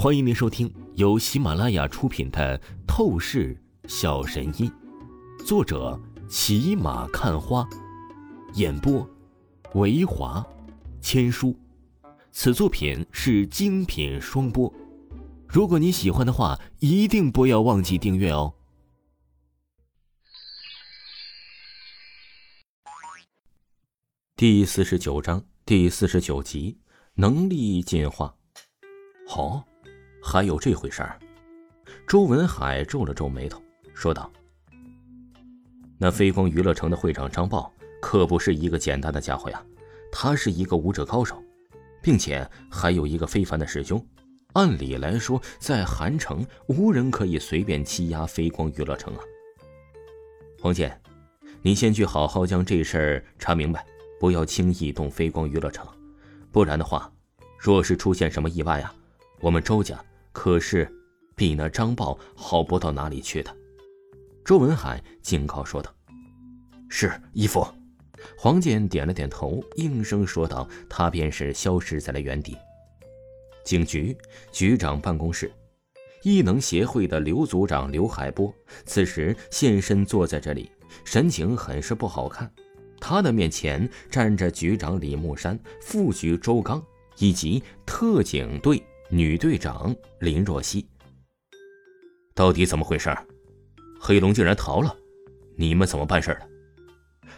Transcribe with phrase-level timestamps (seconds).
[0.00, 2.56] 欢迎您收听由喜马拉雅出品的
[2.86, 4.70] 《透视小神医》，
[5.44, 7.68] 作者骑马看花，
[8.54, 9.04] 演播
[9.74, 10.46] 维华
[11.00, 11.52] 千书。
[12.30, 14.72] 此作品是精品双播。
[15.48, 18.54] 如果你喜欢的话，一定不要忘记订阅哦。
[24.36, 26.78] 第四十九章第四十九集：
[27.14, 28.36] 能力进化。
[29.26, 29.67] 好。
[30.30, 31.18] 还有这回事儿，
[32.06, 33.62] 周文海皱了皱眉头，
[33.94, 34.30] 说道
[35.96, 39.64] ：“那飞光娱乐城的会长张豹可不是一个简单的家伙呀，
[40.12, 41.42] 他是一个武者高手，
[42.02, 44.06] 并且还有一个非凡的师兄。
[44.52, 49.20] 按理来说，在韩城无人可以随便欺压飞光娱乐城啊。”
[50.60, 51.00] 黄健，
[51.62, 53.82] 你先去好好将这事儿查明白，
[54.20, 55.88] 不要轻易动飞光娱乐城，
[56.52, 57.10] 不然的话，
[57.58, 58.94] 若是出现什么意外啊，
[59.40, 59.98] 我们周家。
[60.32, 60.90] 可是，
[61.34, 63.56] 比那张豹好不到哪里去的。
[64.44, 65.92] 周文海警告说道
[66.88, 67.66] ：“是义父。”
[68.36, 72.56] 黄健点了点头，应声说道：“他便是消失在了原地。”
[73.64, 74.16] 警局
[74.50, 75.52] 局长办公室，
[76.22, 78.52] 异能协会的刘组长刘海波
[78.84, 80.70] 此时现身坐在这里，
[81.04, 82.50] 神情很是不好看。
[82.98, 86.82] 他的面前站着局长李木山、副局周刚
[87.18, 88.82] 以及特警队。
[89.10, 90.86] 女队长林若曦，
[92.34, 93.10] 到底怎么回事？
[93.98, 94.94] 黑龙竟然逃了，
[95.56, 96.48] 你们怎么办事的？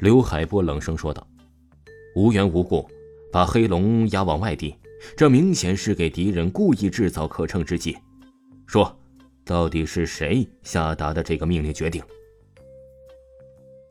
[0.00, 1.24] 刘海波冷声说道
[2.16, 2.90] ：“无缘无故
[3.32, 4.76] 把黑龙押往外地，
[5.16, 7.96] 这明显是给敌人故意制造可乘之机。
[8.66, 9.00] 说，
[9.44, 12.02] 到底是谁下达的这个命令决定？”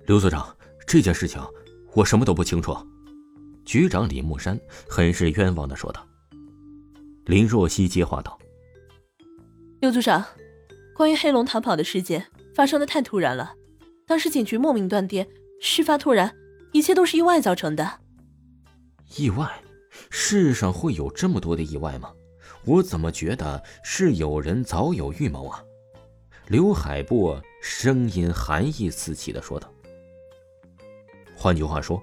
[0.08, 0.54] 刘组长，
[0.86, 1.42] 这件事情
[1.94, 2.76] 我什么都不清楚。
[3.64, 6.06] 局长李木山很是冤枉的说道。
[7.26, 8.38] 林若曦接话道
[9.80, 10.26] ：“刘组长，
[10.96, 13.54] 关于黑龙逃跑的事件发生的太突然了，
[14.08, 15.28] 当时警局莫名断电，
[15.62, 16.36] 事发突然，
[16.72, 18.00] 一切都是意外造成的。
[19.16, 19.62] 意外？
[20.10, 22.12] 世上会有这么多的意外吗？
[22.66, 25.64] 我怎么觉得是有人早有预谋啊？”
[26.50, 29.72] 刘海波声音寒意四起的说道
[31.38, 32.02] ：“换句话说，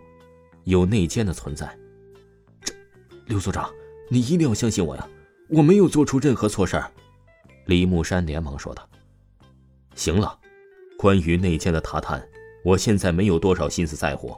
[0.65, 1.77] 有内奸的存在。
[2.63, 2.73] 这，
[3.27, 3.69] 刘组长。”
[4.11, 5.07] 你一定要相信我呀！
[5.49, 6.91] 我没有做出任何错事儿。”
[7.67, 8.89] 李木山连忙说道。
[9.95, 10.39] “行了，
[10.97, 12.27] 关于内奸的塔探，
[12.65, 14.37] 我现在没有多少心思在乎。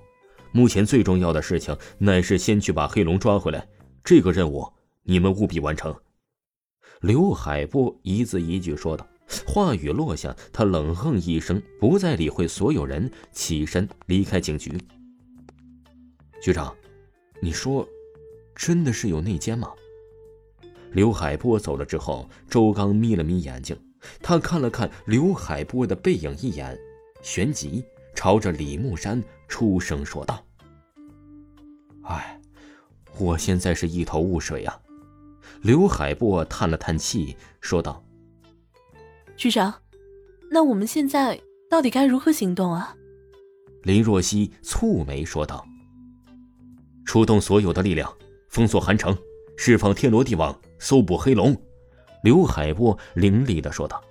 [0.53, 3.66] 目前最重要的事情乃是先去把黑龙抓回来。
[4.03, 4.66] 这个任务
[5.03, 5.94] 你们务必完成。”
[7.03, 9.06] 刘海波一字一句说道。
[9.47, 14.77] 话语落下，他冷哼一声，不再理会所有人，起身离开警局。
[16.42, 16.75] 局长，
[17.41, 17.88] 你说？
[18.56, 19.71] 真的是有内奸吗？
[20.93, 23.77] 刘海波走了之后，周刚眯了眯眼睛，
[24.21, 26.78] 他看了看刘海波的背影一眼，
[27.23, 27.84] 旋即
[28.15, 30.45] 朝着李木山出声说道
[32.03, 32.41] ：“哎，
[33.19, 34.81] 我现在是一头雾水啊。”
[35.62, 38.03] 刘海波叹了叹气，说道
[39.37, 39.75] ：“局长，
[40.51, 42.97] 那我们现在到底该如何行动啊？”
[43.84, 45.67] 林若曦蹙眉说道
[47.05, 48.12] ：“出动所有的力量。”
[48.49, 49.17] 封锁韩城，
[49.57, 51.56] 释放天罗地网，搜捕黑龙。
[52.24, 54.02] 刘海波凌厉的说道。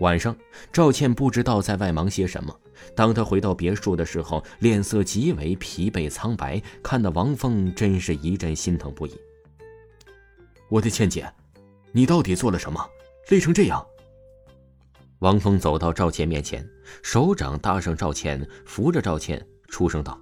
[0.00, 0.34] 晚上，
[0.72, 2.58] 赵倩不知道在外忙些什么。
[2.96, 9.14] 当他回到别墅的时候，脸色极为疲惫苍白，看得王峰真是一阵心疼不已。
[10.70, 11.30] 我的倩姐，
[11.92, 12.82] 你到底做了什么，
[13.28, 13.86] 累成这样？
[15.18, 16.66] 王峰走到赵倩面前，
[17.02, 20.18] 手掌搭上赵倩，扶着赵倩，出声道：“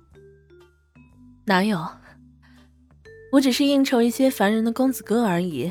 [1.46, 1.78] 哪有？”
[3.30, 5.70] 我只是应酬一些凡人的公子哥而已，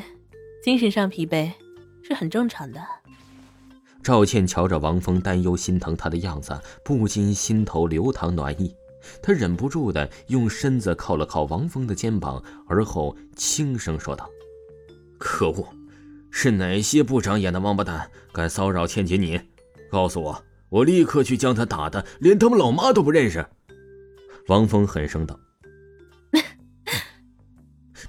[0.62, 1.50] 精神上疲惫
[2.02, 2.80] 是很正常的。
[4.00, 8.72] 赵倩瞧着王峰担忧心疼她的样子，不禁心头流淌暖意。
[9.20, 14.30] 她忍不住的用身子靠了靠王峰的肩膀，而后轻声说道
[15.18, 15.66] ：“可恶，
[16.30, 19.40] 是哪些不长眼的王八蛋敢骚扰倩姐你？
[19.90, 23.44] 告诉我，我立刻去将他打的连他们老妈都不认识。”
[24.46, 25.38] 王峰狠声道。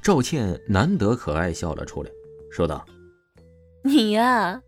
[0.02, 2.10] 赵倩难得可爱笑了出来，
[2.50, 2.86] 说道
[3.84, 4.62] ：“你呀，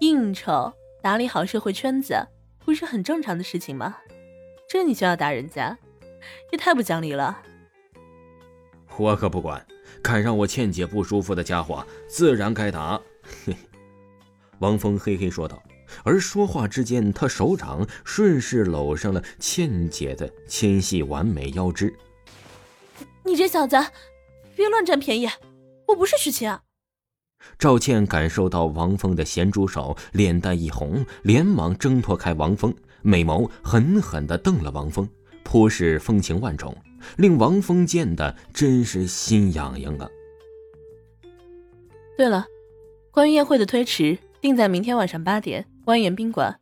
[0.00, 0.72] 应酬
[1.02, 2.26] 打理好社会圈子，
[2.64, 3.96] 不是很正常的事情吗？
[4.68, 5.76] 这你就要打人家，
[6.50, 7.42] 也太不讲理了。”
[8.96, 9.64] 我可不管，
[10.02, 12.98] 敢让我倩姐不舒服的家伙，自然该打。
[13.44, 13.54] 嘿，
[14.60, 15.62] 王峰嘿嘿说道，
[16.04, 21.94] 而说话之间，他手掌顺势搂上了倩姐的纤细完美腰肢。
[23.24, 23.76] 你这小子！
[24.56, 25.28] 别乱占便宜，
[25.88, 26.58] 我不是许晴。
[27.58, 35.06] 赵倩感受到王峰的咸猪手，脸蛋一红，连忙挣脱开王峰，美眸狠狠地瞪了王峰，
[35.44, 36.74] 颇是风情万种，
[37.18, 40.08] 令王峰见的真是心痒痒啊。
[42.16, 42.46] 对了，
[43.10, 46.58] 关于宴会的推迟，定在明天晚上八点，湾园宾馆。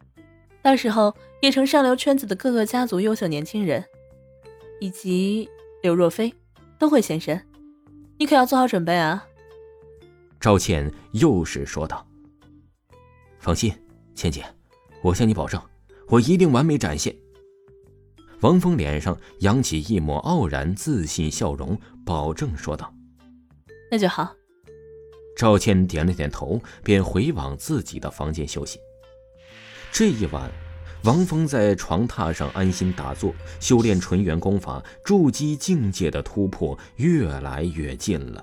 [0.61, 3.85] 到时候，叶城上流圈子的各个家族优秀年轻人，
[4.81, 5.49] 以及
[5.81, 6.35] 刘若飞，
[6.77, 7.41] 都会现身，
[8.19, 9.27] 你可要做好准备啊。
[10.41, 12.07] 赵倩又是说道
[13.41, 13.73] ：“放心，
[14.15, 14.45] 倩姐，
[15.03, 15.61] 我向你保证，
[16.09, 17.15] 我一定完美展现。”
[18.41, 22.93] 王峰脸上扬起一抹傲然自信笑容，保证说道
[23.91, 24.35] ：“那就好。”
[25.37, 28.79] 赵倩点了点头，便回往自己的房间休息。
[29.91, 30.51] 这一晚，
[31.05, 38.43] 王峰在床榻上安心打坐，修炼纯元功法，筑基境界的突破越来越近了。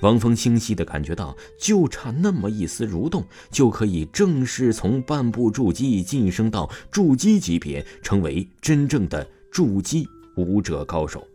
[0.00, 10.06] 王峰清晰地感觉到，就差那么一丝蠕动，就可以正式从半步筑基晋升到筑基级别，成为真正的筑基
[10.36, 11.26] 武者高手。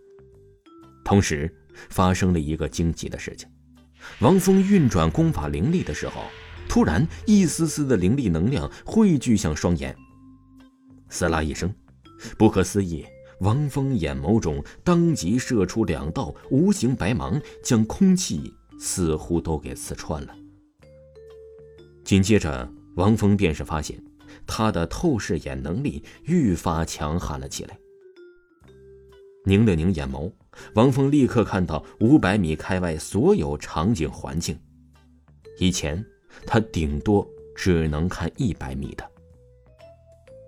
[1.03, 1.51] 同时，
[1.89, 3.49] 发生了一个惊奇的事情：
[4.19, 6.21] 王峰运转功法灵力的时候，
[6.69, 9.95] 突然一丝丝的灵力能量汇聚向双眼。
[11.15, 11.73] 撕拉一声，
[12.37, 13.05] 不可思议。
[13.39, 20.35] 王峰眼眸中当即射出两道无形白芒，将空气似乎都给刺穿了。
[22.03, 23.97] 紧接着，王峰便是发现
[24.45, 27.79] 他的透视眼能力愈发强悍了起来。
[29.45, 30.29] 拧了拧眼眸，
[30.73, 34.59] 王峰立刻看到五百米开外所有场景环境。
[35.59, 36.05] 以前
[36.45, 37.25] 他顶多
[37.55, 39.09] 只能看一百米的，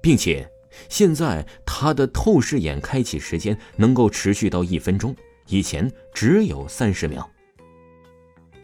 [0.01, 0.45] 并且。
[0.89, 5.15] 现在他的透视眼开启时间能够持续到一分钟，
[5.47, 7.29] 以前只有三十秒。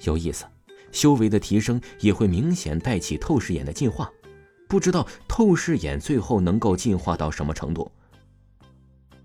[0.02, 0.46] 有意思，
[0.92, 4.12] 修为的提升也会明显带起透视眼的进化。
[4.68, 7.92] 不知道透视眼最后能够进化到什么程度？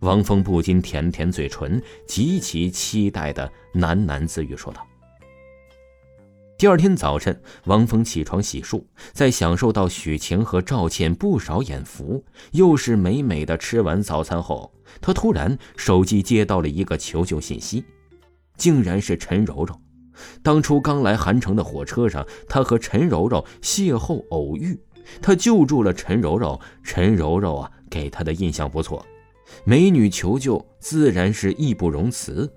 [0.01, 4.87] 王峰不禁舔舔嘴唇，极其期待的喃喃自语说道。
[6.59, 8.83] 第二天早晨，王峰起床洗漱，
[9.13, 17.85] 在享受到许晴和赵倩不少眼福，又是美美的吃完早餐后，他突然手机接到了一个求救信息，
[18.57, 19.81] 竟然是陈柔柔。
[20.43, 24.77] 当初刚来韩城的火车上，他和陈柔柔邂逅偶遇，
[25.23, 29.07] 他救助了陈柔柔，陈柔柔啊给他的印象不错，
[29.63, 32.53] 美女求救自然是义不容辞。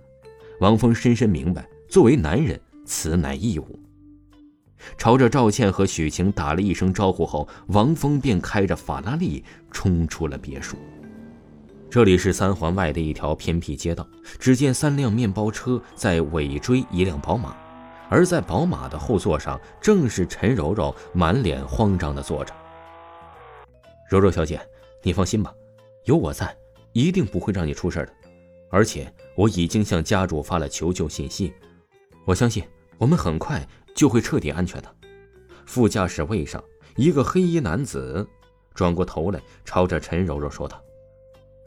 [0.60, 3.80] 王峰深深明白，作为男人，此乃义务。
[4.98, 10.78] 朝着赵倩和许晴打了一声招呼后，王峰便开着法拉利冲出了别墅。
[11.90, 14.08] 这里是三环外的一条偏僻街道。
[14.40, 17.56] 只见三辆面包车在尾追一辆宝马，
[18.10, 22.54] 而在宝马的后座上正是陈柔柔，满脸慌张地坐着。
[24.10, 24.60] 柔柔小姐，
[25.04, 25.54] 你放心吧，
[26.06, 26.56] 有我在，
[26.94, 28.14] 一定不会让你出事的。
[28.70, 31.54] 而且我已经向家主发了求救信息，
[32.24, 32.64] 我相信
[33.02, 33.68] 我们很快。
[33.94, 34.96] 就会彻底安全的。
[35.66, 36.64] 副驾驶位上，
[36.96, 38.26] 一个黑衣男子
[38.74, 40.82] 转过头来，朝着陈柔柔说道。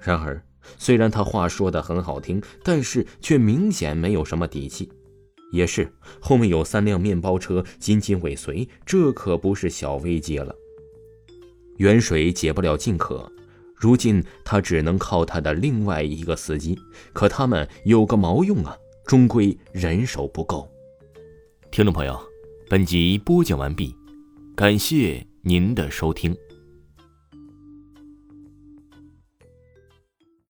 [0.01, 0.43] 然而，
[0.79, 4.91] 虽然他话说的很好听，但是却明显没有什么底气。
[5.53, 10.55] 也是，后面有三辆面包车紧紧尾随，这可不是小危机了。
[11.77, 13.31] 远水解不了近渴，
[13.77, 16.79] 如今他只能靠他的另外一个司机。
[17.13, 18.75] 可他们有个毛用啊？
[19.05, 20.67] 终归人手不够。
[21.75, 22.17] 听众朋友，
[22.69, 23.93] 本集播讲完毕，
[24.55, 26.33] 感谢您的收听。